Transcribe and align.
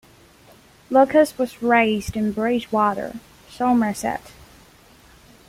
Luckes 0.89 1.37
was 1.37 1.61
raised 1.61 2.15
in 2.17 2.31
Bridgwater, 2.31 3.19
Somerset. 3.51 4.31